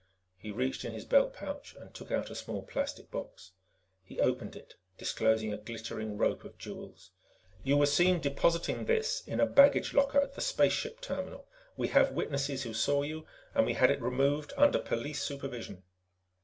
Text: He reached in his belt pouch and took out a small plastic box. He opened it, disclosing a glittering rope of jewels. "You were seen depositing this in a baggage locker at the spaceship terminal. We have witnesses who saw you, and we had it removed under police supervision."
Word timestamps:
He 0.35 0.49
reached 0.49 0.83
in 0.83 0.93
his 0.93 1.05
belt 1.05 1.31
pouch 1.35 1.75
and 1.79 1.93
took 1.93 2.09
out 2.11 2.31
a 2.31 2.35
small 2.35 2.63
plastic 2.63 3.11
box. 3.11 3.51
He 4.03 4.19
opened 4.19 4.55
it, 4.55 4.73
disclosing 4.97 5.53
a 5.53 5.59
glittering 5.59 6.17
rope 6.17 6.43
of 6.43 6.57
jewels. 6.57 7.11
"You 7.61 7.77
were 7.77 7.85
seen 7.85 8.19
depositing 8.19 8.85
this 8.85 9.21
in 9.27 9.39
a 9.39 9.45
baggage 9.45 9.93
locker 9.93 10.19
at 10.19 10.33
the 10.33 10.41
spaceship 10.41 11.01
terminal. 11.01 11.47
We 11.77 11.89
have 11.89 12.13
witnesses 12.13 12.63
who 12.63 12.73
saw 12.73 13.03
you, 13.03 13.27
and 13.53 13.63
we 13.63 13.73
had 13.73 13.91
it 13.91 14.01
removed 14.01 14.53
under 14.57 14.79
police 14.79 15.21
supervision." 15.21 15.83